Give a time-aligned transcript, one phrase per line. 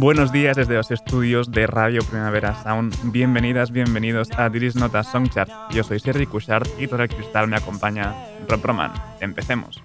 [0.00, 2.94] Buenos días desde los estudios de Radio Primavera Sound.
[3.10, 5.50] Bienvenidas, bienvenidos a Diris Nota Songchart.
[5.72, 8.14] Yo soy Sergi Cushart y todo el cristal me acompaña
[8.48, 8.92] Rob Roman.
[9.18, 9.82] Empecemos.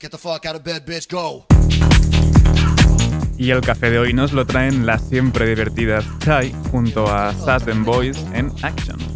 [0.00, 1.44] Get the fuck out of bed, bitch, go.
[3.42, 7.64] Y el café de hoy nos lo traen las siempre divertidas Chai junto a Sass
[7.84, 9.11] Boys en Action.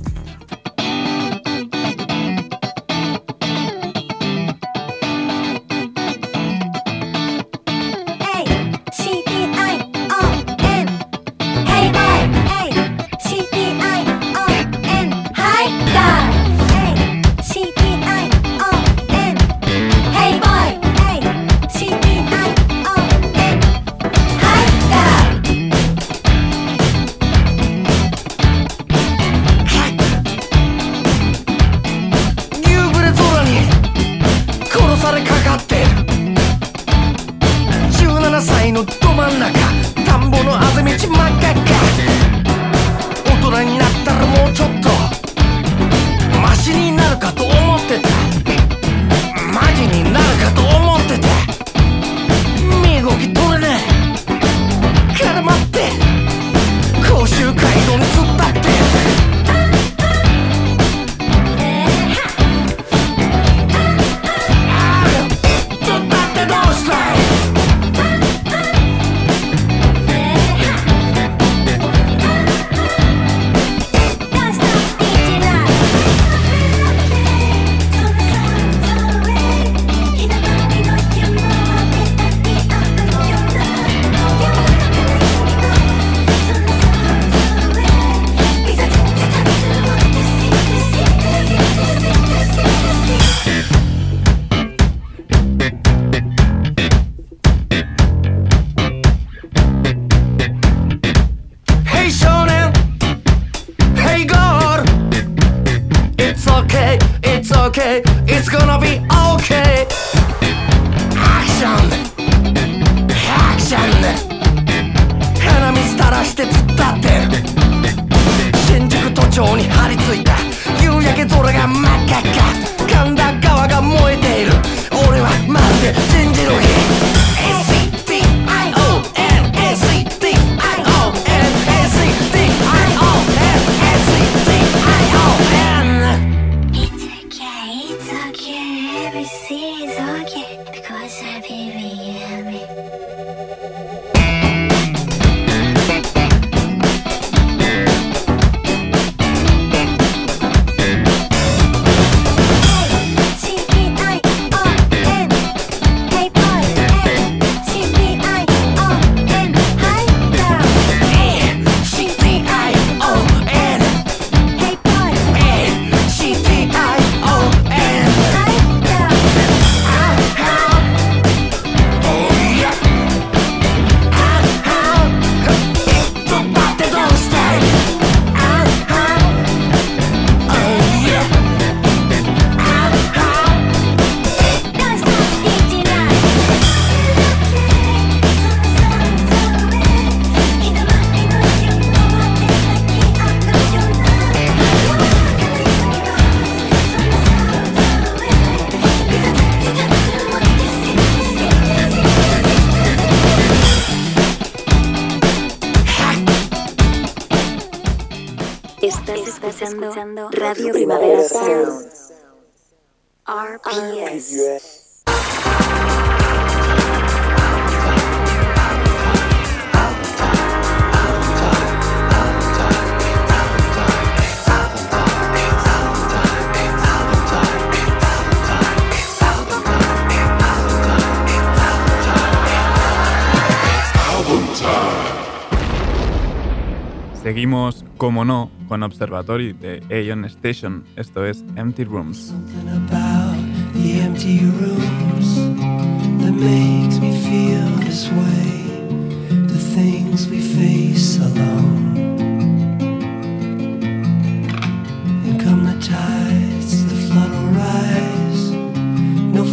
[237.96, 240.84] como no, con Observatory de Aeon Station.
[240.96, 242.32] Esto es Empty Rooms.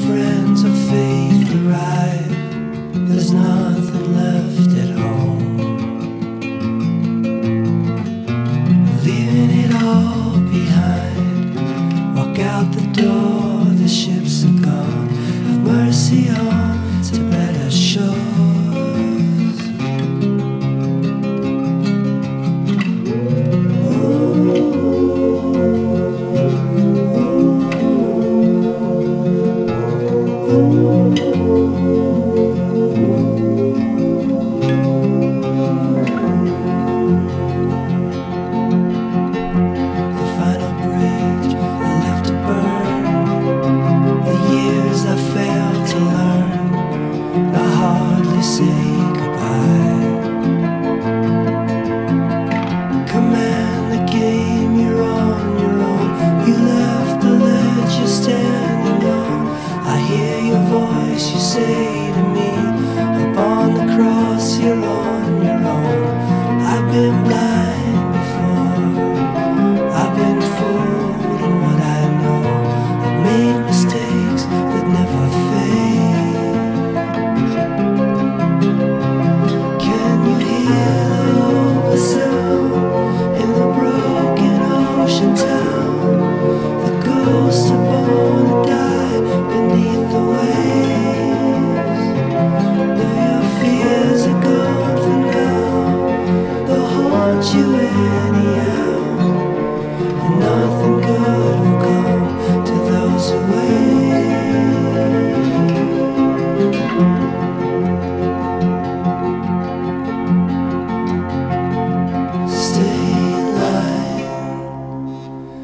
[0.06, 3.07] friends of faith arrive.
[3.07, 4.53] There's nothing left.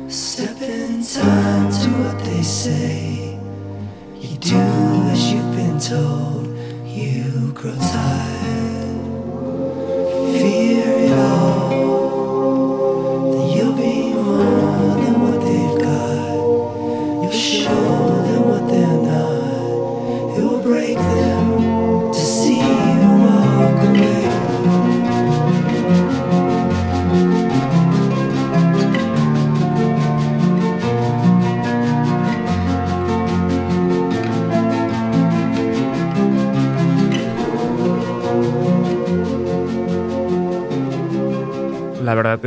[0.10, 3.38] Step in time to what they say.
[4.20, 4.58] You do
[5.12, 6.48] as you've been told,
[6.84, 8.69] you grow tired.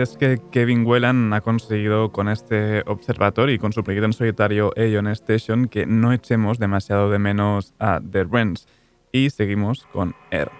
[0.02, 4.72] es que Kevin Whelan ha conseguido con este observatorio y con su proyecto en solitario
[4.76, 8.66] Aeon Station que no echemos demasiado de menos a The Rents.
[9.12, 10.50] Y seguimos con Air.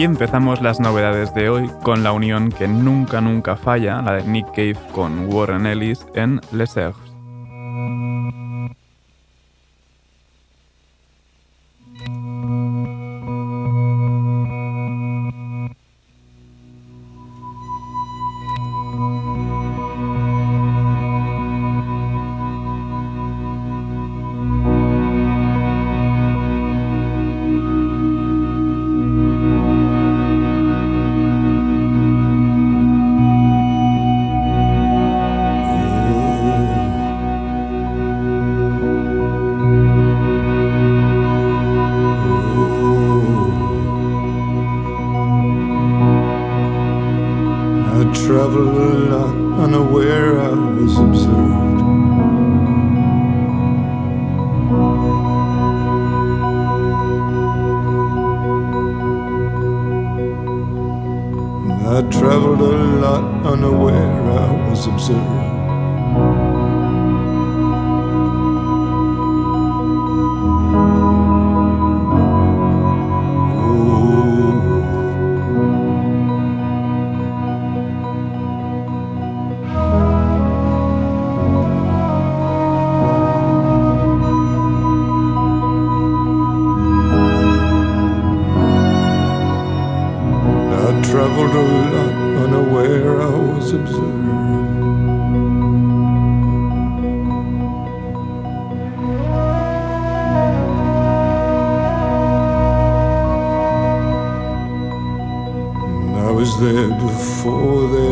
[0.00, 4.24] Y empezamos las novedades de hoy con la unión que nunca nunca falla, la de
[4.24, 7.09] Nick Cave con Warren Ellis en Les Herbes.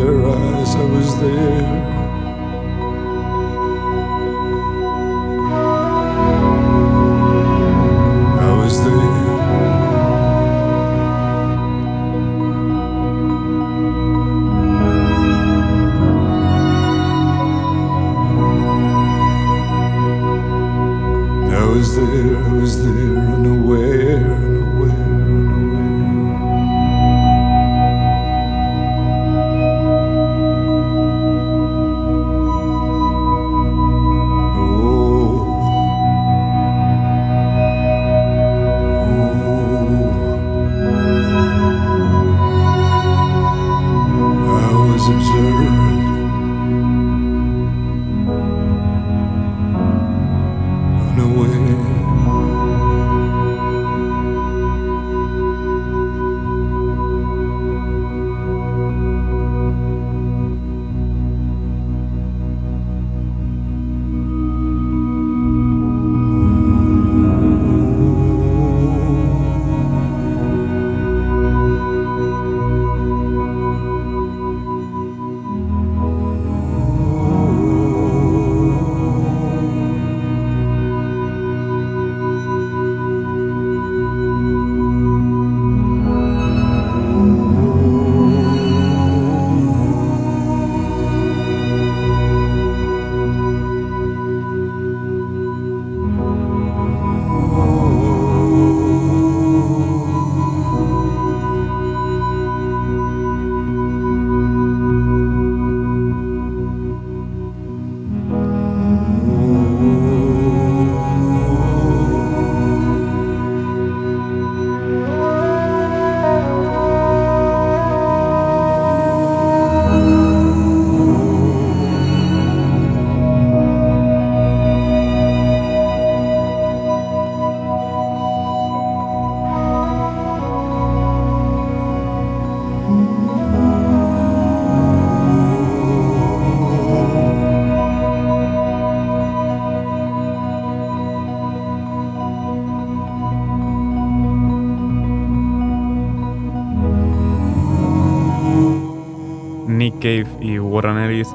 [0.01, 0.75] Their eyes.
[0.75, 2.18] I was there.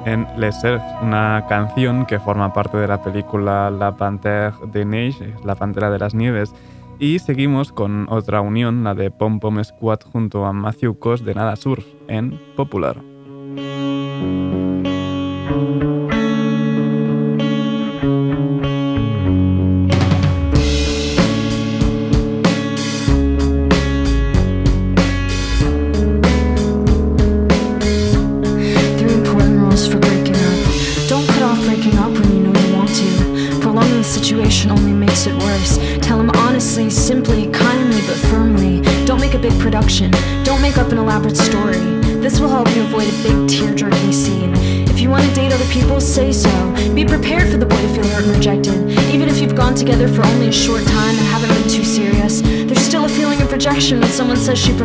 [0.05, 0.55] En Les
[1.01, 5.99] una canción que forma parte de la película La Panthère des Neiges, La Pantera de
[5.99, 6.53] las Nieves.
[6.99, 11.33] Y seguimos con otra unión, la de Pom Pom Squad junto a Matthew Cos de
[11.33, 13.12] Nada Surf en Popular.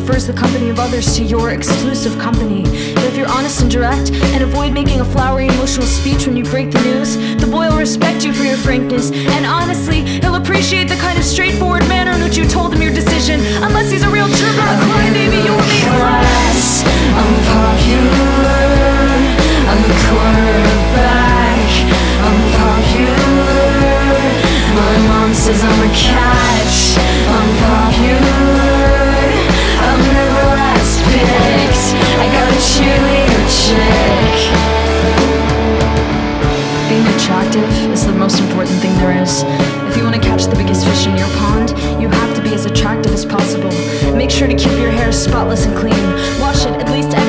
[0.08, 2.62] Prefers the company of others to your exclusive company.
[2.94, 6.44] But if you're honest and direct and avoid making a flowery emotional speech when you
[6.44, 9.12] break the news, the boy will respect you for your frankness.
[9.12, 12.94] And honestly, he'll appreciate the kind of straightforward manner in which you told him your
[12.94, 13.40] decision.
[13.62, 16.84] Unless he's a real jerk or a crybaby, you will be class.
[17.12, 18.64] I'm popular.
[19.68, 21.68] I'm the quarterback.
[22.24, 23.76] I'm popular.
[24.72, 27.07] My mom says I'm a catch.
[39.28, 42.54] If you want to catch the biggest fish in your pond, you have to be
[42.54, 43.68] as attractive as possible.
[44.16, 45.92] Make sure to keep your hair spotless and clean.
[46.40, 47.27] Wash it at least every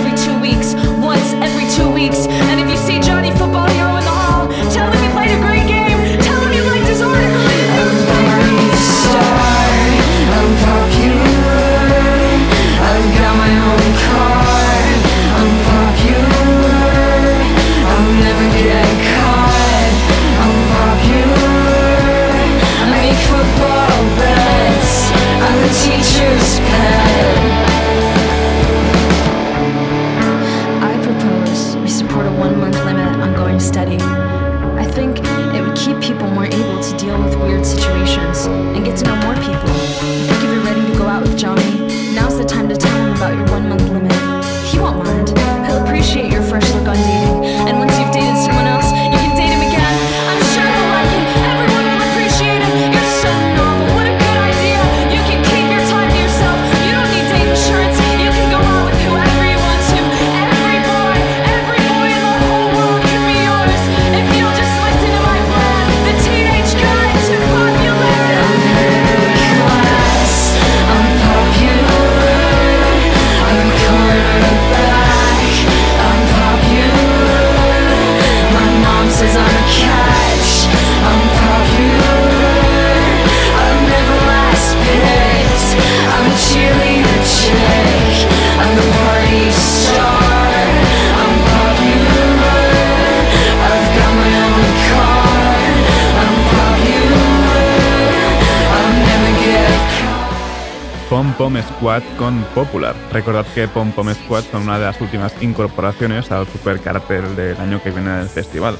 [101.20, 102.96] Pom Pom Squad con Popular.
[103.12, 107.84] Recordad que Pom Pom Squad son una de las últimas incorporaciones al supercartel del año
[107.84, 108.78] que viene del festival.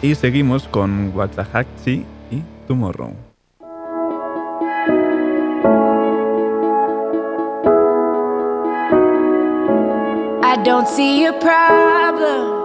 [0.00, 3.16] Y seguimos con Waxahachie y Tomorrow.
[10.44, 12.62] I don't see a problem.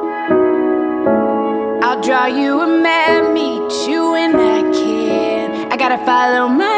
[1.82, 5.72] I'll draw you a map, meet you when I can.
[5.72, 6.77] I gotta follow my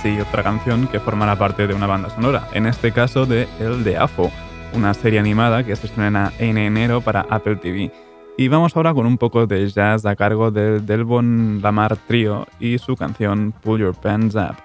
[0.00, 3.84] Waxahachie, otra canción que formará parte de una banda sonora, en este caso de El
[3.84, 4.30] de AFO,
[4.74, 7.92] una serie animada que se estrena en enero para Apple TV.
[8.38, 12.78] Y vamos ahora con un poco de jazz a cargo del Delbon Lamar Trio y
[12.78, 14.56] su canción Pull Your Pants Up.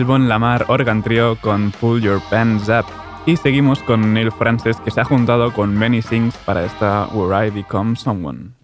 [0.00, 2.86] Delbon Lamar Organ Trio con Pull Your Pants Up.
[3.26, 7.46] Y seguimos con Neil Francis que se ha juntado con Benny Sings para esta Where
[7.46, 8.59] I Become Someone.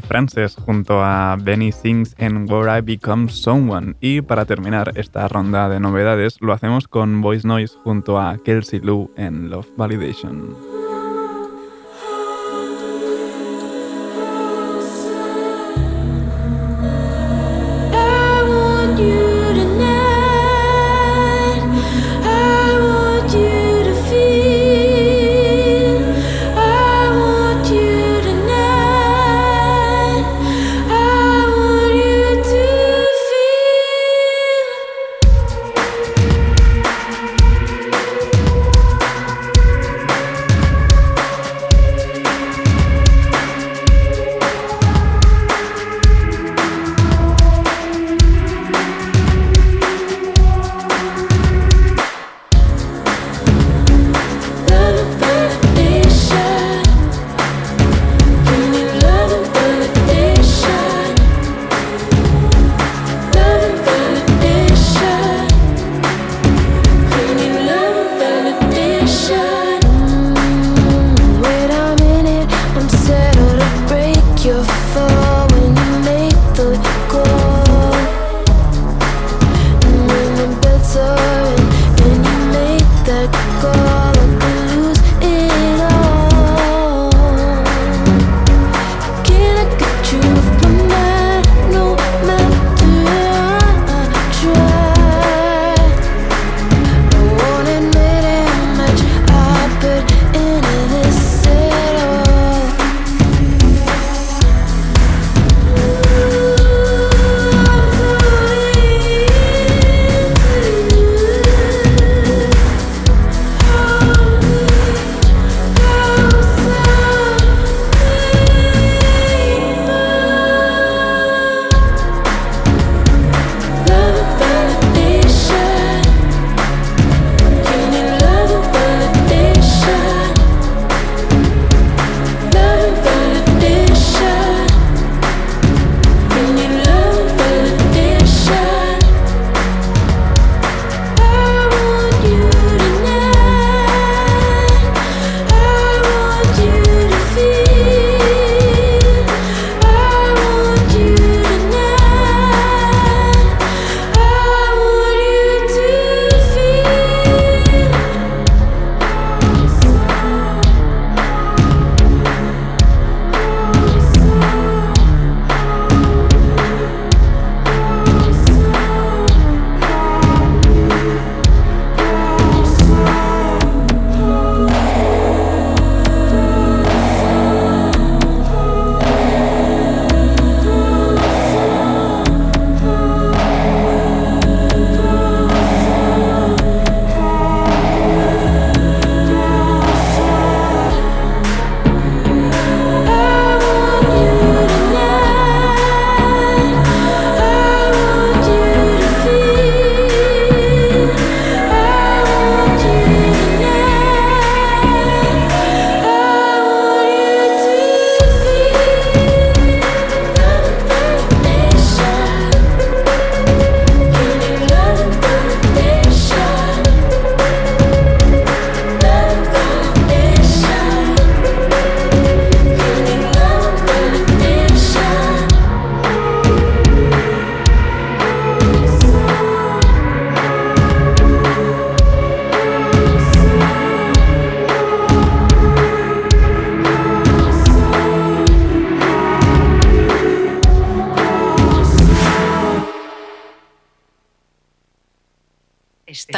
[0.00, 3.96] Frances junto a Benny Sings en Where I Become Someone.
[4.00, 8.80] Y para terminar esta ronda de novedades, lo hacemos con Voice Noise junto a Kelsey
[8.80, 10.81] Lou en Love Validation.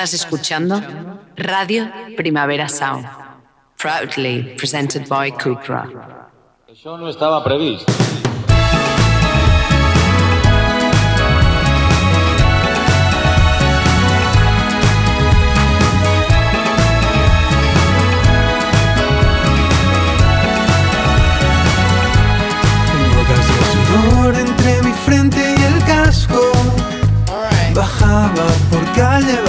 [0.05, 0.83] Estás escuchando
[1.35, 3.07] Radio Primavera Sound,
[3.79, 5.89] proudly presented by Cupra.
[6.69, 7.89] Això no estava previst.
[23.17, 26.53] Gotas de sudor entre mi frente y el casco.
[27.75, 29.44] Bajaba por calle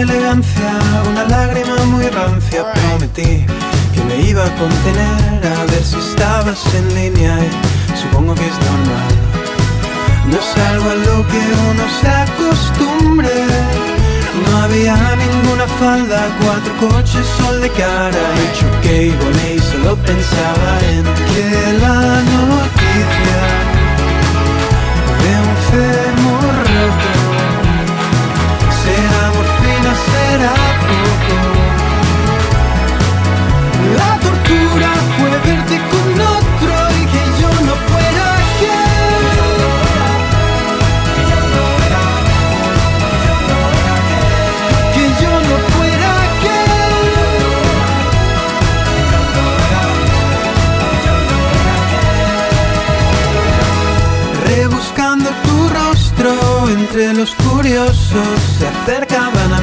[0.00, 0.70] elegancia
[1.08, 2.64] una lágrima muy rancia.
[2.72, 3.44] Prometí
[3.94, 7.38] que me iba a contener a ver si estabas en línea.
[7.40, 9.14] Y supongo que es normal.
[10.30, 13.30] No es algo a lo que uno se acostumbre.
[14.44, 19.96] No había ninguna falda, cuatro coches, sol de cara Y choqué y volé y solo
[19.96, 23.40] pensaba en que la noticia
[25.22, 27.17] de un fémur
[30.46, 31.36] poco
[33.96, 38.26] La tortura fue verte con otro y que yo no fuera
[38.58, 38.88] quien
[44.94, 46.98] que yo no fuera aquel.
[54.46, 56.32] Rebuscando tu rostro
[56.68, 59.57] entre los curiosos se acercaban a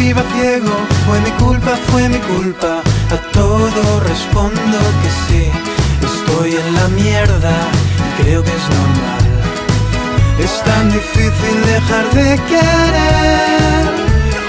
[0.00, 0.74] iba ciego,
[1.06, 2.80] fue mi culpa, fue mi culpa.
[3.10, 5.50] A todo respondo que sí.
[6.02, 7.52] Estoy en la mierda
[8.06, 9.24] y creo que es normal.
[10.38, 13.84] Es tan difícil dejar de querer.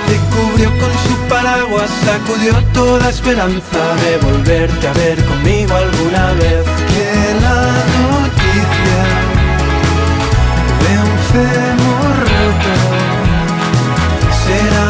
[0.08, 6.66] Te cubrió con su paraguas, sacudió toda esperanza de volverte a ver conmigo alguna vez.
[6.91, 7.08] Que
[7.46, 7.60] la
[8.04, 9.02] noticia
[10.84, 12.95] de un fémur roto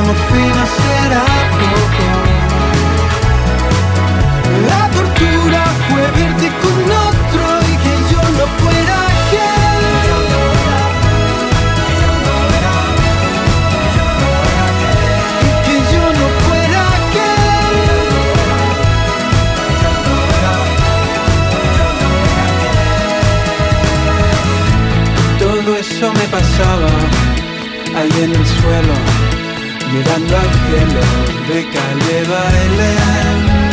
[0.06, 1.26] morfina, será
[1.62, 2.06] poco.
[4.70, 6.78] La tortura fue verte con
[7.10, 8.97] otro no.
[15.47, 17.45] Y que yo no fuera aquel.
[25.39, 26.91] Todo eso me pasaba
[27.97, 28.95] ahí en el suelo,
[29.95, 31.01] mirando al cielo
[31.47, 33.64] de calle Bailén.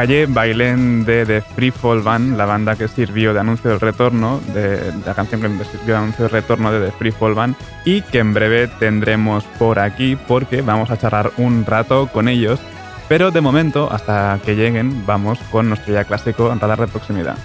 [0.00, 4.40] Calle Bailén de The Free Fall Band, la banda que sirvió de anuncio del retorno,
[4.54, 8.00] de, la canción que sirvió de anuncio del retorno de The Free Fall Band y
[8.00, 12.58] que en breve tendremos por aquí porque vamos a charlar un rato con ellos.
[13.10, 17.36] Pero de momento, hasta que lleguen, vamos con nuestro ya clásico radar de proximidad.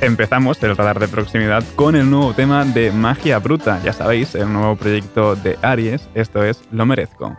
[0.00, 4.50] Empezamos el radar de proximidad con el nuevo tema de Magia Bruta, ya sabéis, el
[4.50, 7.36] nuevo proyecto de Aries, esto es Lo Merezco.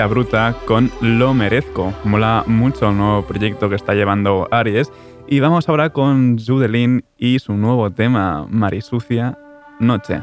[0.00, 1.92] Bruta con Lo Merezco.
[2.04, 4.90] Mola mucho el nuevo proyecto que está llevando Aries.
[5.28, 9.38] Y vamos ahora con Judelin y su nuevo tema, Marisucia,
[9.78, 10.22] Noche.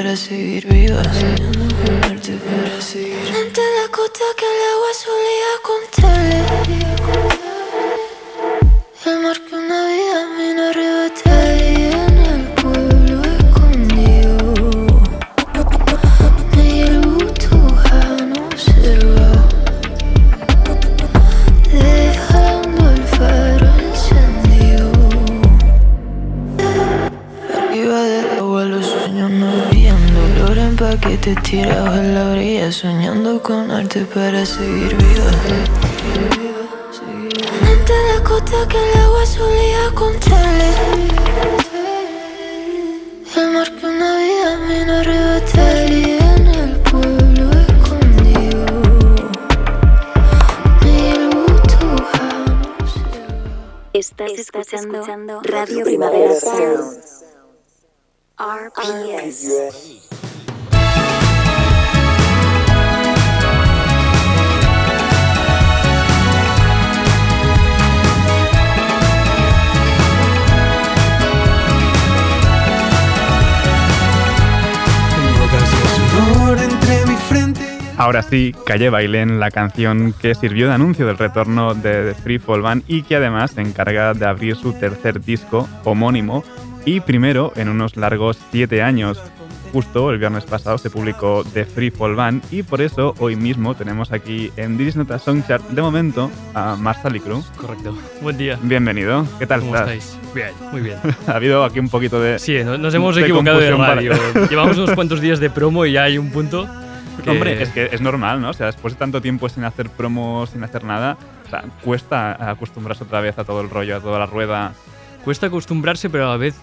[0.00, 0.59] Para seguir
[34.14, 35.30] para seguir viva.
[37.70, 40.70] Ante la costa que el agua solía contarle.
[43.36, 48.64] El mar que una vida vino a arrebatar y en el pueblo escondido.
[50.76, 51.46] Observó.
[53.92, 57.20] Estás, escuchando, Radio Primavera Sound.
[58.38, 59.44] RPS.
[59.44, 59.89] Gotas
[78.00, 82.38] Ahora sí, Calle Bailén, la canción que sirvió de anuncio del retorno de The Free
[82.38, 86.42] Fall Band y que además se encarga de abrir su tercer disco homónimo
[86.86, 89.20] y primero en unos largos siete años.
[89.74, 93.74] Justo el viernes pasado se publicó The Free Fall Band y por eso hoy mismo
[93.74, 97.44] tenemos aquí en Diris Nota Songchart de momento a Marcel Cruz.
[97.58, 97.94] Correcto.
[98.22, 98.58] Buen día.
[98.62, 99.26] Bienvenido.
[99.38, 99.90] ¿Qué tal ¿Cómo estás?
[99.90, 100.18] estáis?
[100.34, 100.96] Bien, muy bien.
[101.26, 102.38] ha habido aquí un poquito de...
[102.38, 104.12] Sí, no- nos hemos de equivocado de para- radio.
[104.50, 106.66] Llevamos unos cuantos días de promo y ya hay un punto.
[107.24, 108.50] que- Hombre, es que es normal, ¿no?
[108.50, 111.16] O sea, después de tanto tiempo sin hacer promos, sin hacer nada,
[111.46, 114.72] o sea, cuesta acostumbrarse otra vez a todo el rollo, a toda la rueda.
[115.24, 116.54] Cuesta acostumbrarse, pero a la vez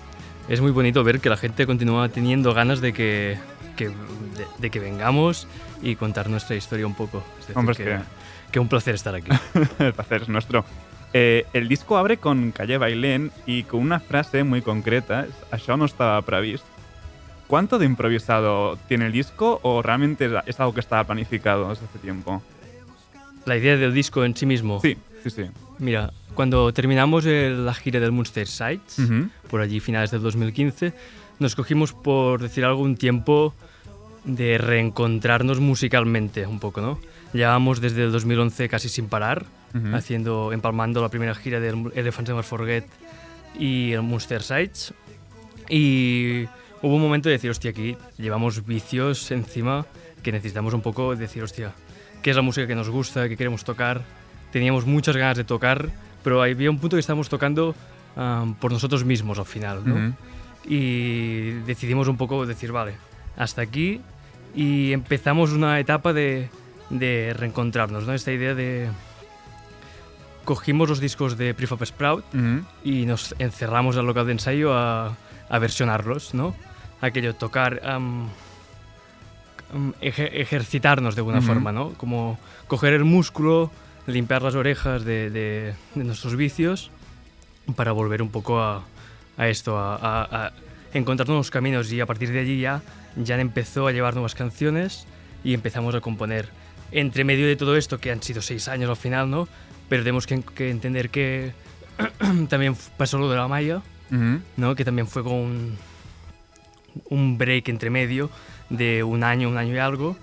[0.49, 3.37] es muy bonito ver que la gente continúa teniendo ganas de que,
[3.75, 3.93] que- de,
[4.57, 5.47] de que vengamos
[5.81, 7.23] y contar nuestra historia un poco.
[7.39, 7.97] Es decir, Hombre, es que,
[8.51, 9.29] que- un placer estar aquí.
[9.79, 10.63] el placer es nuestro.
[11.13, 15.85] Eh, el disco abre con Calle Bailén y con una frase muy concreta, això no
[15.85, 16.67] estaba previsto.
[17.47, 21.99] ¿Cuánto de improvisado tiene el disco o realmente es- algo que estaba planificado desde hace
[21.99, 22.41] tiempo?
[23.45, 24.81] La idea del disco en sí mismo.
[24.81, 25.43] Sí, sí, sí.
[25.79, 29.29] Mira, cuando terminamos el- la gira del Munster Sites, Ujú.
[29.49, 30.93] por allí finales del 2015,
[31.39, 33.53] nos cogimos, por decir algo, un tiempo
[34.25, 36.99] de reencontrarnos musicalmente un poco, ¿no?
[37.31, 39.95] Llevábamos desde el 2011 casi sin parar, Ujú.
[39.95, 42.85] haciendo, empalmando la primera gira del Elephants Never Forget
[43.57, 44.93] y el Munster Sites.
[45.69, 46.45] Y
[46.81, 49.85] hubo un momento de decir, hostia, aquí llevamos vicios encima
[50.23, 51.73] que necesitamos un poco decir, hostia,
[52.21, 54.01] ¿qué es la música que nos gusta, qué queremos tocar?
[54.51, 55.89] Teníamos muchas ganas de tocar,
[56.23, 57.75] pero había un punto que estábamos tocando
[58.15, 59.95] am, por nosotros mismos al final, ¿no?
[59.95, 60.13] Ujú.
[60.65, 62.95] Y decidimos un poco decir, vale,
[63.37, 64.01] hasta aquí
[64.55, 66.49] y empezamos una etapa de,
[66.89, 68.13] de reencontrarnos, ¿no?
[68.13, 68.89] Esta idea de...
[70.43, 72.65] Cogimos los discos de Prefab Sprout Ujú.
[72.83, 75.17] y nos encerramos al local de ensayo a,
[75.49, 76.55] a versionarlos, ¿no?
[77.01, 78.29] Aquello, tocar, am,
[80.01, 81.47] eje- ejercitarnos de alguna Ujú.
[81.47, 81.93] forma, ¿no?
[81.93, 83.71] Como coger el músculo,
[84.07, 86.91] limpiar las orejas de, de- de nuestros vicios
[87.75, 88.83] para volver un poco a,
[89.37, 90.51] a esto, a, a- a
[90.93, 92.81] encontrar nuevos caminos y a partir de allí ya
[93.25, 95.05] Jan empezó a llevar nuevas canciones
[95.43, 96.49] y empezamos a componer.
[96.91, 99.47] Entre medio de todo esto, que han sido seis años al final, ¿no?
[99.89, 101.51] Pero tenemos que, que entender que
[102.49, 103.81] también pasó lo de la Maya,
[104.11, 104.39] Ujú.
[104.57, 104.75] ¿no?
[104.75, 105.77] Que también fue con un,
[107.09, 108.29] un break entre medio
[108.69, 110.17] de un año, un año y algo,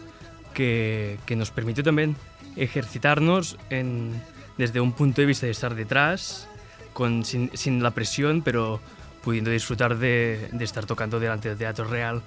[0.53, 2.17] que, que nos permitió también
[2.57, 4.13] ejercitarnos en,
[4.57, 6.49] desde un punto de vista de estar detrás,
[6.93, 8.81] con, sin, sin la presión, pero
[9.23, 12.23] pudiendo disfrutar de, de estar tocando delante del teatro real,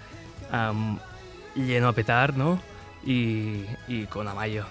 [0.52, 1.00] am,
[1.56, 2.60] lleno a petar, ¿no?
[3.06, 4.66] Y, y con Amaya.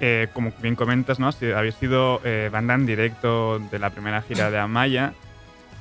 [0.00, 1.30] Eh, como bien comentas, ¿no?
[1.32, 5.12] Si habéis sido eh, banda en directo de la primera gira de Amaya.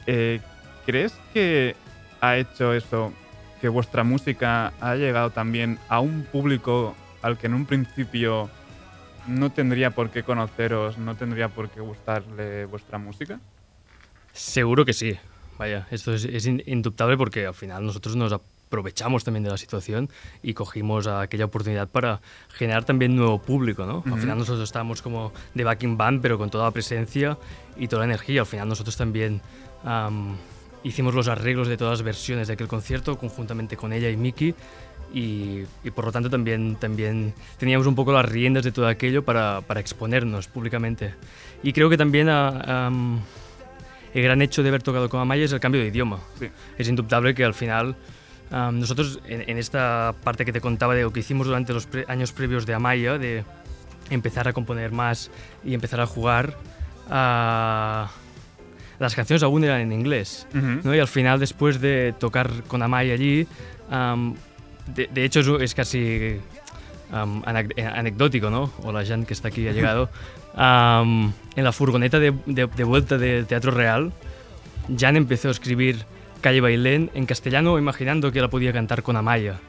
[0.08, 0.40] Eh,
[0.86, 1.76] ¿Crees que
[2.22, 3.14] ha hecho eso,
[3.62, 8.50] que vuestra música ha llegado también a un público al que en un principio
[9.28, 13.40] no tendría por qué conoceros, no tendría por qué gustarle vuestra música?
[14.34, 15.18] Seguro que sí.
[15.58, 20.10] Vaya, esto es, es indubtable porque al final nosotros nos aprovechamos también de la situación
[20.42, 24.02] y cogimos aquella oportunidad para generar también nuevo público, ¿no?
[24.06, 24.22] Al Ujú.
[24.22, 27.38] final nosotros estábamos como de backing band, pero con toda la presencia
[27.78, 28.42] y toda la energía.
[28.42, 29.42] Al final nosotros también
[29.84, 30.36] am,
[30.84, 34.54] hicimos los arreglos de todas las versiones de aquel concierto conjuntamente con ella y Miki
[35.14, 39.24] y, y por lo tanto también, también teníamos un poco las riendas de todo aquello
[39.24, 41.14] para, para exponernos públicamente.
[41.62, 42.92] Y creo que también ah,
[44.14, 46.20] el gran hecho de haber tocado con Amaya es el cambio de idioma.
[46.40, 46.50] Sí.
[46.78, 47.96] Es indubtable que al final
[48.52, 51.86] am, nosotros en, en esta parte que te contaba de lo que hicimos durante los
[51.86, 53.44] pre- años previos de Amaya, de
[54.10, 55.32] empezar a componer más
[55.64, 56.58] y empezar a jugar,
[57.10, 58.12] ah,
[59.00, 60.48] las canciones aún eran en inglés.
[60.84, 60.94] ¿no?
[60.96, 63.48] Y al final, después de tocar con Amaya allí,
[64.96, 66.40] de, de hecho es, es casi eh,
[67.96, 68.72] anecdótico, ¿no?
[68.84, 70.10] O la gente que está aquí ha llegado.
[70.56, 74.12] En la furgoneta de, de- de vuelta del Teatro Real,
[74.98, 76.06] Jan empezó a escribir
[76.42, 79.60] Calle Bailén en castellano, imaginando que la podía cantar con Amaya.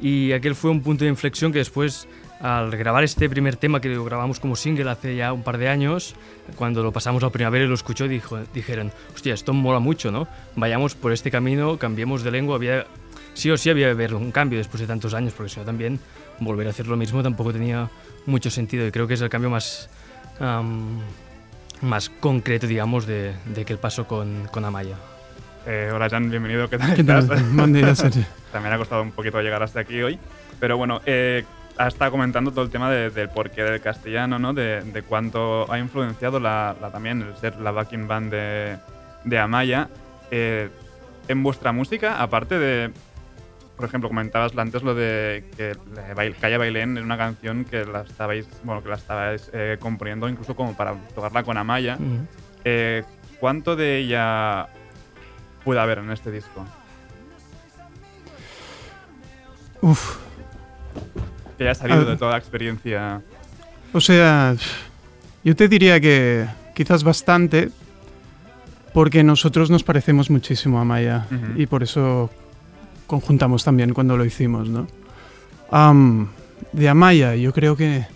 [0.00, 2.08] Y aquel fue un punto de inflexión que después,
[2.40, 5.68] al grabar este primer tema que lo grabamos como single hace ya un par de
[5.68, 6.14] años,
[6.56, 10.26] cuando lo pasamos a primavera y lo escuchó, dijo, dijeron, hostia, esto mola mucho, ¿no?
[10.56, 12.56] Vayamos por este camino, cambiemos de lengua.
[12.56, 12.86] Había,
[13.34, 15.66] sí o sí había que haber un cambio después de tantos años, porque si no
[15.66, 16.00] también
[16.40, 17.90] volver a hacer lo mismo tampoco tenía
[18.24, 18.86] mucho sentido.
[18.86, 19.90] Y creo que es el cambio más,
[20.40, 20.98] am,
[21.82, 24.96] más concreto, digamos, de, de que el paso con, con Amaya.
[25.66, 26.70] Eh, hola Jan, bienvenido.
[26.70, 27.18] ¿Qué tal ¿Qué tal?
[27.18, 27.54] estás?
[27.54, 28.24] Buen día, Sergio.
[28.52, 30.18] También ha costado un poquito llegar hasta aquí hoy.
[30.58, 31.44] Pero bueno, eh,
[31.78, 34.52] ha estado comentando todo el tema de- del porqué del castellano, ¿no?
[34.52, 38.76] De, de cuánto ha influenciado la, la- también el ser la backing band de,
[39.24, 39.88] de Amaya.
[40.30, 40.68] Eh,
[41.28, 42.90] en vuestra música, aparte de,
[43.76, 47.84] por ejemplo, comentabas antes lo de que la Bail- Calle Bailén es una canción que
[47.84, 51.96] la estabais, bueno, que la estabais eh, componiendo incluso como para tocarla con Amaya.
[52.64, 53.04] Eh,
[53.38, 54.68] ¿Cuánto de ella
[55.64, 56.66] puede haber en este disco?
[59.82, 60.18] Uf,
[61.60, 62.04] Que haya salido Ah.
[62.12, 63.20] de toda la experiencia.
[63.92, 64.56] o sea,
[65.44, 67.68] yo te diría que quizás bastante,
[68.94, 71.60] porque nosotros nos parecemos muchísimo a Maya Ujú.
[71.60, 72.30] y por eso
[73.06, 74.86] conjuntamos también cuando lo hicimos, ¿no?
[75.70, 76.28] Am,
[76.72, 78.06] de Amaya, yo creo que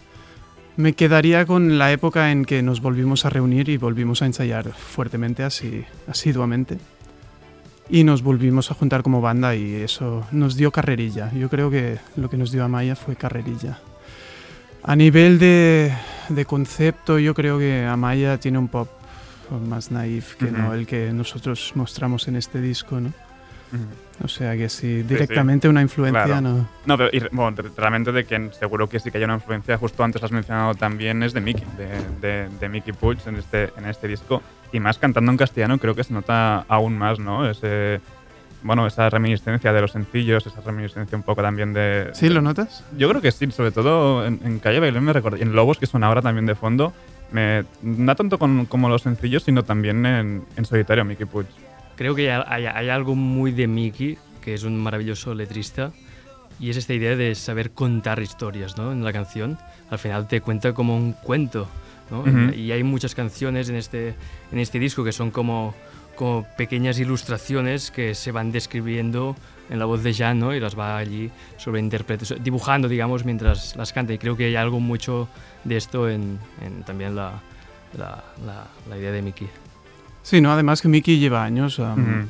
[0.78, 4.70] me quedaría con la época en que nos volvimos a reunir y volvimos a ensayar
[4.72, 6.78] fuertemente, así, asiduamente.
[7.89, 11.30] Y nos volvimos a juntar como banda y eso nos dio carrerilla.
[11.32, 13.78] Yo creo que lo que nos dio Amaya fue carrerilla.
[14.82, 15.93] A nivel de,
[16.30, 18.89] de concepto, yo creo que Amaya tiene un pop
[19.68, 20.72] más naif que no Ujú.
[20.74, 23.09] el que nosotros mostramos en este disco, ¿no?
[23.09, 24.24] Ujú.
[24.24, 25.03] O sea que sí, sí.
[25.03, 26.41] directamente una influencia Claro.
[26.41, 26.68] no.
[26.87, 29.76] No, pero y bueno, re- realmente de que seguro que sí que hay una influencia,
[29.76, 31.89] justo antes has mencionado también, es de Mickey, de,
[32.26, 34.43] de, de Mickey Puig en este, en este disco.
[34.75, 37.49] Y más cantando en castellano creo que se nota aún más, ¿no?
[37.49, 38.01] Ese,
[38.62, 42.11] bueno, esa reminiscencia de los sencillos, esa reminiscencia un poco también de...
[42.12, 42.83] ¿Sí lo notas?
[42.99, 45.79] Yo creo que sí, sobre todo en, en Calle Bailén me recuerdo, y en Lobos,
[45.79, 46.93] que suena ahora también de fondo,
[47.31, 51.47] me, no tanto con- como los sencillos, sino también en, en solitario, Mickey Puig.
[51.97, 55.93] Creo que hay, hay- hay algo muy de Mickey, que es un maravilloso letrista,
[56.59, 58.91] y es esta idea de saber contar historias ¿no?
[58.93, 59.57] en la canción.
[59.91, 61.68] Al final te cuenta como un cuento.
[62.11, 62.21] ¿No?
[62.21, 62.55] Ujú.
[62.55, 64.15] Y hay muchas canciones en este,
[64.53, 65.75] en este disco que son como,
[66.17, 69.37] como pequeñas ilustraciones que se van describiendo
[69.71, 70.55] en la voz de Jan ¿no?
[70.55, 74.13] y las va allí sobreinterpretando, dibujando, digamos, mientras las canta.
[74.13, 75.29] Y creo que hay algo mucho
[75.65, 77.41] de esto en, en también la,
[77.99, 79.49] la, la- la idea de Mickey.
[80.23, 82.29] Sí, no, además que Mickey lleva años am, Ujú.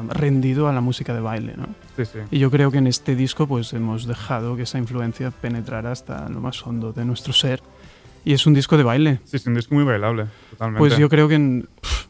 [0.00, 1.66] am, rendido a la música de baile, ¿no?
[1.96, 2.18] Sí, sí.
[2.30, 6.28] Y yo creo que en este disco pues hemos dejado que esa influencia penetrara hasta
[6.28, 7.62] lo más hondo de nuestro ser.
[8.24, 9.20] Y es un disco de baile.
[9.24, 10.78] Sí, es un disco muy bailable, totalmente.
[10.78, 12.06] Pues yo creo que, en- pf,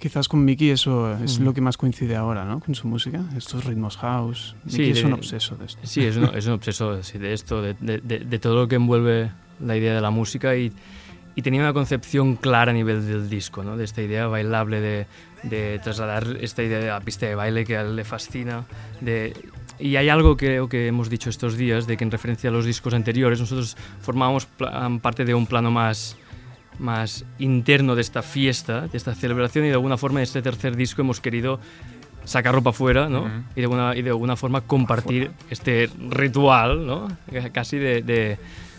[0.00, 1.44] quizás con Miki eso es Mm.
[1.44, 2.60] lo que más coincide ahora, ¿no?
[2.60, 4.56] Con su música, estos ritmos house.
[4.66, 5.80] Sí, Miki es de- un obseso de esto.
[5.84, 8.68] Sí, es un, es un obseso sí, de esto, de, de- de- de todo lo
[8.68, 9.30] que envuelve
[9.60, 10.72] la idea de la música y,
[11.36, 13.76] y tenía una concepción clara a nivel del disco, ¿no?
[13.76, 15.06] de esta idea bailable, de,
[15.44, 18.64] de trasladar esta idea de la pista de baile que a él le fascina.
[19.00, 19.34] De,
[19.78, 22.52] y hay algo que creo que hemos dicho estos días, de que en referencia a
[22.52, 24.46] los discos anteriores, nosotros formábamos
[25.00, 26.16] parte de un plano más
[26.78, 30.76] más interno de esta fiesta, de esta celebración y de alguna forma en este tercer
[30.76, 31.60] disco hemos querido
[32.24, 33.20] sacarlo para afuera ¿no?
[33.20, 33.30] Ujú.
[33.54, 37.08] y, de alguna, y de alguna forma compartir este ritual ¿no?
[37.52, 38.38] casi de, de,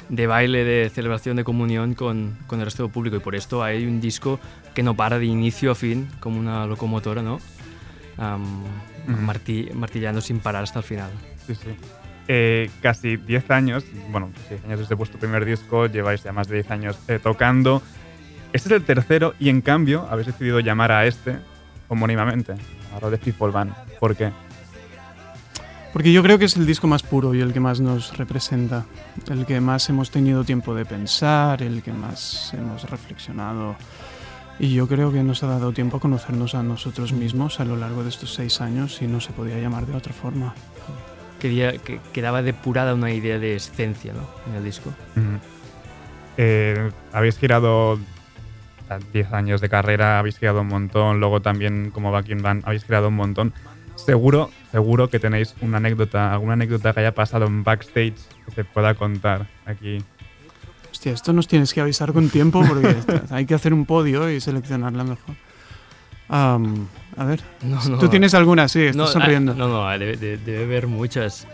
[0.09, 3.63] de baile, de celebración, de comunión con, con el resto del público y por esto
[3.63, 4.39] hay un disco
[4.73, 7.39] que no para de inicio a fin como una locomotora ¿no?
[9.07, 11.11] Marti- martillando sin parar hasta el final.
[11.47, 11.69] Sí, sí.
[12.27, 16.55] Eh, casi 10 años, bueno, 10 años desde vuestro primer disco, lleváis ya más de
[16.55, 17.81] 10 años eh, tocando.
[18.51, 21.37] Este es el tercero y en cambio habéis decidido llamar a este
[21.87, 22.55] homónimamente,
[22.87, 23.73] llamarlo de People Band.
[23.99, 24.31] ¿Por qué?
[25.93, 28.85] Porque yo creo que es el disco más puro y el que más nos representa,
[29.29, 33.77] el que más hemos tenido tiempo de pensar, el que más hemos reflexionado.
[34.59, 37.75] Y yo creo que nos ha dado tiempo a conocernos a nosotros mismos a lo
[37.75, 40.53] largo de estos seis años y no se podía llamar de otra forma.
[41.39, 44.21] Quería, que quedaba depurada una idea de esencia ¿no?
[44.49, 44.93] en el disco.
[46.37, 47.99] Eh, habéis girado
[48.89, 52.85] a 10 años de carrera, habéis creado un montón, luego también como backing band habéis
[52.85, 53.53] creado un montón.
[53.95, 58.63] Seguro, seguro que tenéis una anécdota, alguna anécdota que haya pasado en backstage que se
[58.63, 60.03] pueda contar aquí.
[60.95, 62.95] Hostia, esto nos tienes que avisar con tiempo porque
[63.31, 65.35] hay que hacer un podio y seleccionarla mejor.
[66.29, 66.87] Am,
[67.17, 67.97] a ver, No, no.
[67.99, 68.69] ¿tú tienes alguna?
[68.69, 69.51] Sí, estás No, sonriendo.
[69.51, 71.45] ah, No, no, debe, de- debe haber muchas.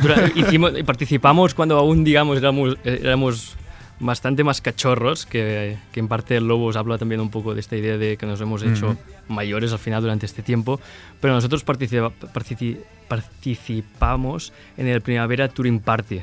[0.00, 3.56] Dura- hicimos, participamos cuando aún, digamos, éramos, éramos
[3.98, 7.76] bastante más cachorros, que, que en parte el Lobos habla también un poco de esta
[7.76, 8.96] idea de que nos hemos hecho
[9.26, 10.80] mayores al final durante este tiempo,
[11.20, 16.20] pero nosotros participa- partici- participamos en el Primavera Touring Party.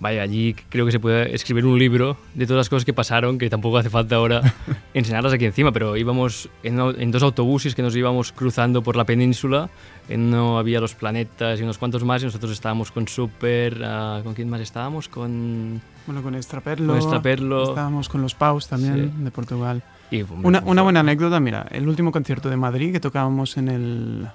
[0.00, 3.36] Vaya, allí creo que se puede escribir un libro de todas las cosas que pasaron,
[3.36, 4.42] que tampoco hace falta ahora
[4.94, 9.70] enseñarlas aquí encima, pero íbamos en, dos autobuses que nos íbamos cruzando por la península,
[10.08, 14.20] en uno había los planetas y unos cuantos más, y nosotros estábamos con Super, ah,
[14.22, 15.08] ¿con quién más estábamos?
[15.08, 15.82] Con...
[16.06, 16.92] Bueno, con Extraperlo.
[16.92, 17.68] Con Extraperlo.
[17.70, 19.24] Estábamos con los Paus también, Sí.
[19.24, 19.82] de Portugal.
[20.12, 24.28] Y, Una, una buena anécdota, mira, el último concierto de Madrid que tocábamos en el,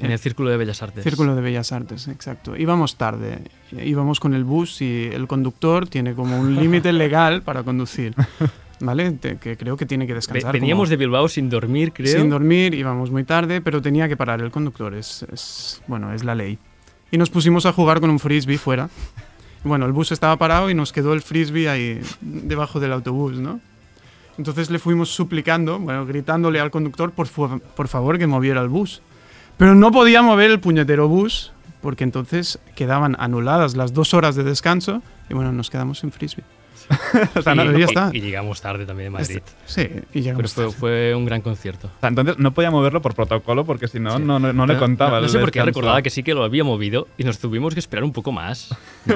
[0.00, 1.04] En el Círculo de Bellas Artes.
[1.04, 2.56] Círculo de Bellas Artes, exacto.
[2.56, 3.42] Íbamos tarde,
[3.72, 8.14] íbamos con el bus y el conductor tiene como un límite legal para conducir,
[8.80, 9.10] ¿vale?
[9.12, 10.52] Te- que creo que tiene que descansar.
[10.52, 12.18] Veníamos como- de Bilbao sin dormir, creo.
[12.18, 16.24] Sin dormir, íbamos muy tarde, pero tenía que parar el conductor, es, es- bueno, es
[16.24, 16.58] la ley.
[17.10, 18.88] Y nos pusimos a jugar con un frisbee fuera.
[19.64, 23.60] Bueno, el bus estaba parado y nos quedó el frisbee ahí debajo del autobús, ¿no?
[24.38, 29.02] Entonces le fuimos suplicando, bueno, gritándole al conductor por, por favor que moviera el bus.
[29.60, 31.52] Pero no podía mover el puñetero bus
[31.82, 36.44] porque entonces quedaban anuladas las dos horas de descanso y bueno, nos quedamos sin frisbee.
[37.36, 38.10] o sea, y, nada, ya y- está.
[38.12, 39.36] y llegamos tarde también Madrid.
[39.36, 40.76] Este- sí, y Pero llegamos fue, tarde.
[40.76, 41.86] fue un gran concierto.
[41.88, 44.22] O sea, entonces no podía moverlo por protocolo porque si no, Sí.
[44.24, 45.16] no, no, no le No- contaba.
[45.18, 47.74] No, no sé por qué recordaba que sí que lo había movido y nos tuvimos
[47.74, 48.74] que esperar un poco más.
[49.06, 49.14] No.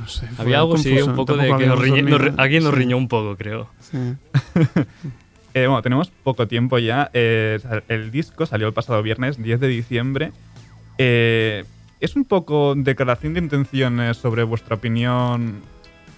[0.00, 2.78] No sé, Había algo así, un poco de que nos riñe- nos alguien nos Sí.
[2.80, 3.70] riñó un poco, creo.
[3.80, 3.96] Sí.
[5.66, 7.10] Bueno, tenemos poco tiempo ya.
[7.12, 10.32] Eh, el disco salió el pasado viernes, 10 de diciembre.
[10.98, 11.64] Eh,
[12.00, 15.62] ¿Es un poco declaración de intenciones sobre vuestra opinión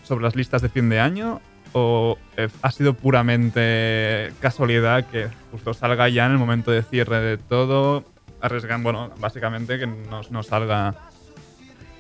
[0.03, 1.41] sobre las listas de fin de año?
[1.73, 7.21] ¿O eh, ha sido puramente casualidad que justo salga ya en el momento de cierre
[7.21, 8.05] de todo?
[8.41, 10.95] Arriesgan, bueno, básicamente que no, no salga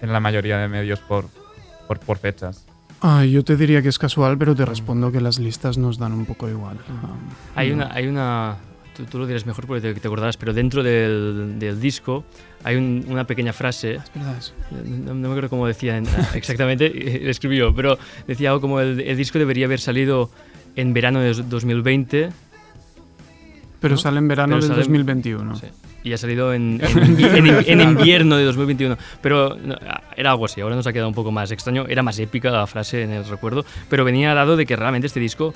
[0.02, 1.26] en la mayoría de medios por,
[1.86, 2.66] por fechas.
[3.02, 6.12] Ah, yo te diría que es casual, pero te respondo que las listas nos dan
[6.12, 6.76] un poco igual.
[6.88, 7.14] Ah,
[7.54, 7.76] Hay no.
[7.76, 8.56] una, hay una
[8.94, 12.24] tú, tú lo dirás mejor porque te, te acordarás, pero dentro del, del disco
[12.62, 14.42] hay un- una pequeña frase, Es verdad,
[14.86, 16.90] no, no me acuerdo cómo decía en- exactamente,
[17.56, 20.30] yo, pero decía algo como el, el disco debería haber salido
[20.76, 22.28] en verano de 2020
[23.80, 23.98] Pero ¿no?
[23.98, 25.56] sale en verano Pero del sale- 2021.
[25.56, 25.66] Sí.
[26.02, 28.96] Y ha salido en, en, en- en- invierno de 2021.
[29.20, 29.56] Pero
[30.16, 31.84] era algo así, ahora nos ha quedado un poco más extraño.
[31.88, 35.20] Era más épica la frase en el recuerdo, pero venía dado de que realmente este
[35.20, 35.52] disco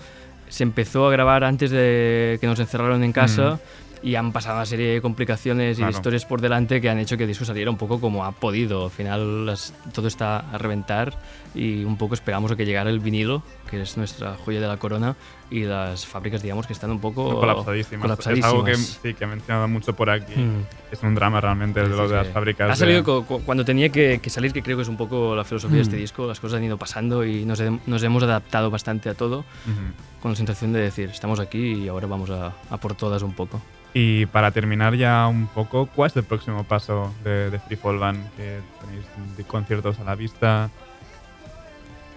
[0.49, 3.59] se empezó a grabar antes de que nos encerraron en casa
[4.05, 5.93] y han pasado una serie de complicaciones y Claro.
[5.93, 8.33] de historias por delante que han hecho que el disco saliera un poco como ha
[8.33, 8.85] podido.
[8.85, 11.15] Al final las- todo está a reventar
[11.55, 14.77] y un poco esperamos a que llegara el vinilo, que es nuestra joya de la
[14.77, 15.17] corona,
[15.51, 18.03] y las fábricas, digamos, que están un poco colapsadísimas.
[18.03, 18.49] colapsadísimas.
[18.49, 20.35] Es algo que, sí, que he mencionado mucho por aquí.
[20.39, 20.65] Mm.
[20.93, 22.33] Es un drama realmente de lo de las Sí.
[22.35, 22.71] fábricas.
[22.71, 24.97] Ha salido de- cu- cu- cuando tenía que, que salir, que creo que es un
[24.97, 26.01] poco la filosofía de este Mm.
[26.01, 26.27] disco.
[26.27, 30.21] Las cosas han ido pasando y nos, he- nos hemos adaptado bastante a todo, Ujú.
[30.21, 33.33] con la sensación de decir, estamos aquí y ahora vamos a, a por todas un
[33.33, 33.61] poco.
[33.97, 37.99] Y para terminar ya un poco, ¿cuál es el próximo paso de, de Free Fall
[37.99, 38.19] Band?
[38.37, 40.69] Que tenéis de conciertos a la vista.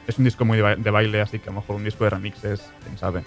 [0.07, 2.03] Es un disco muy de, ba- de baile, así que a lo mejor un disco
[2.05, 3.23] de remixes, quién sabe.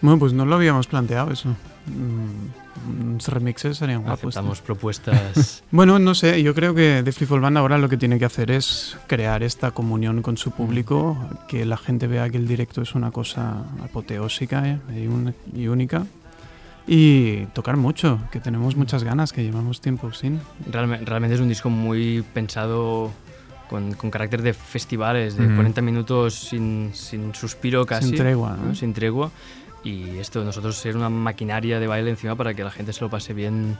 [0.00, 1.50] Bueno, pues no lo habíamos planteado eso.
[1.86, 4.34] Mm, Unos remixes serían guapos.
[4.34, 5.62] Aceptamos propuestas.
[5.70, 8.24] Bueno, no sé, yo creo que The Free Fall Band ahora lo que tiene que
[8.24, 11.16] hacer es crear esta comunión con su público,
[11.46, 15.68] que la gente vea que el directo es una cosa apoteósica eh, y, un- y
[15.68, 16.06] única.
[16.92, 20.40] Y tocar mucho, que tenemos muchas ganas, que llevamos tiempo sin.
[20.68, 23.12] Realme- realmente es un disco muy pensado
[23.68, 25.54] con, con carácter de festivales, de Ujú.
[25.54, 28.10] 40 minutos sin, sin suspiro casi.
[28.16, 28.74] tregua, ¿no?
[28.74, 29.30] Sin tregua.
[29.84, 33.08] Y esto, nosotros ser una maquinaria de baile encima para que la gente se lo
[33.08, 33.78] pase bien,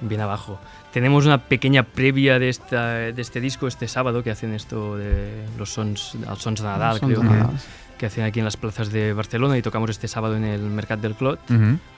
[0.00, 0.58] bien abajo.
[0.94, 5.44] Tenemos una pequeña previa de, esta, de este disco este sábado que hacen esto de
[5.58, 7.56] los sons, els sons de Nadal, Los sons creo de que, Nadal.
[7.56, 7.62] que
[8.04, 11.14] hacen aquí en las plazas de Barcelona y tocamos este sábado en el Mercat del
[11.14, 11.40] Clot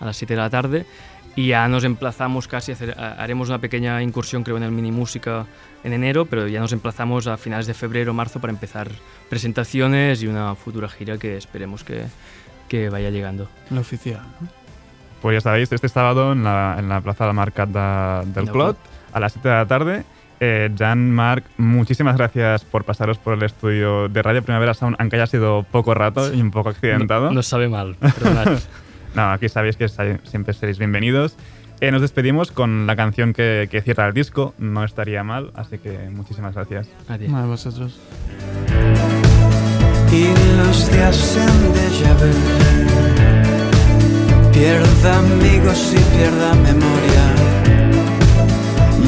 [0.01, 0.87] a las 7 de la tarde
[1.35, 4.93] y ya nos emplazamos casi a hacer, haremos una pequeña incursión creo en el mini
[4.93, 5.47] música
[5.85, 8.89] en enero, pero ya nos emplazamos a finales de febrero o marzo para empezar
[9.29, 12.05] presentaciones y una futura gira que esperemos que,
[12.69, 13.49] que vaya llegando.
[13.71, 14.21] La oficial.
[15.23, 18.45] Pues ya sabéis, este sábado en la, en la Plaza del Mercat de- del Del
[18.53, 18.79] Clot, Clot.
[19.13, 20.05] a las 7 de la tarde.
[20.41, 25.17] Eh, Jan, Marc, muchísimas gracias por pasaros por el estudio de Radio Primavera Sound, aunque
[25.17, 27.27] haya sido poco rato y un poco accidentado.
[27.27, 28.59] No- nos sabe mal, perdonad.
[29.15, 31.37] no, aquí sabéis que siempre seréis bienvenidos.
[31.81, 35.79] Eh, nos despedimos con la canción que, que cierra el disco, no estaría mal, así
[35.79, 36.89] que muchísimas gracias.
[37.09, 37.33] Adiós.
[37.33, 38.01] A vosotros.
[40.13, 40.25] y
[40.57, 42.33] los días sean déjà vu.
[44.53, 47.58] Pierda amigos y pierda memoria.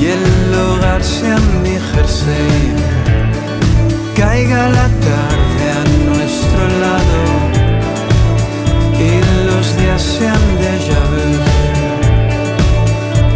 [0.00, 2.74] Y el hogar sea mi jersey.
[4.16, 7.20] Caiga la tarde a nuestro lado.
[8.98, 9.10] Y
[9.48, 11.26] los días sean déjà vu.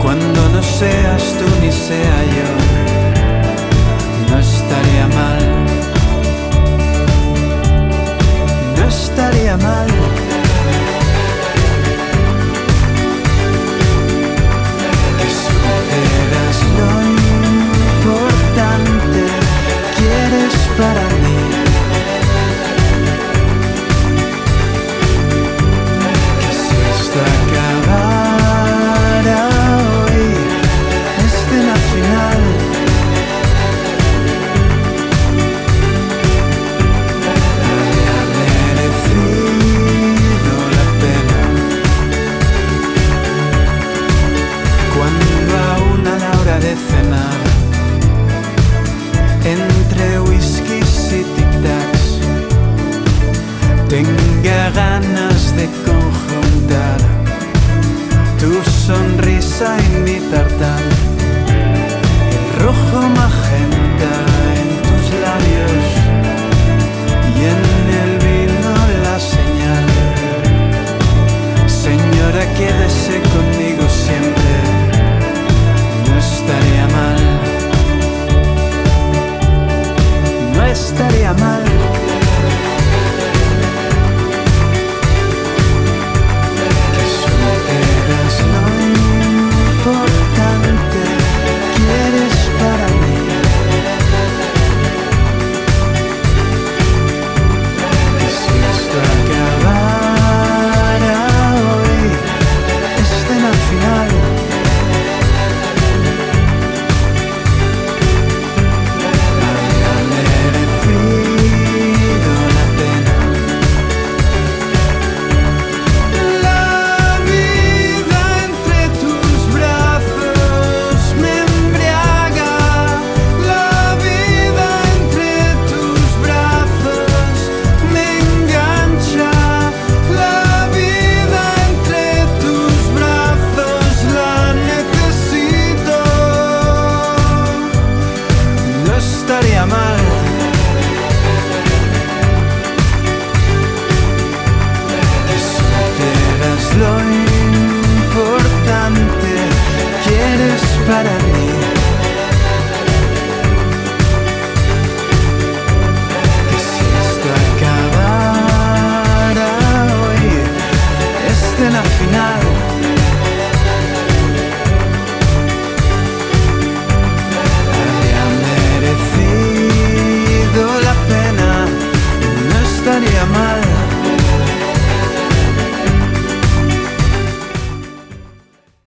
[0.02, 2.50] Cuando no seas tú ni sea yo.
[4.30, 5.42] No estaría mal.
[8.76, 10.23] no estaría mal.
[58.86, 60.84] Sonrisa mi tartán
[62.36, 63.83] el rojo magenta